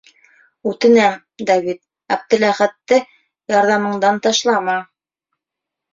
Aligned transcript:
Үтенәм, 0.69 1.19
Давид, 1.49 1.81
Әптеләхәтте 2.17 3.01
ярҙамыңдан 3.57 4.19
ташлама! 4.29 4.79